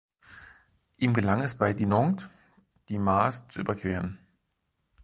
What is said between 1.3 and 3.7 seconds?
es, bei Dinant die Maas zu